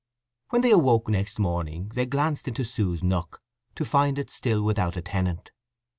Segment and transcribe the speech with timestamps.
[0.49, 3.39] When they awoke the next morning they glanced into Sue's nook,
[3.75, 5.51] to find it still without a tenant.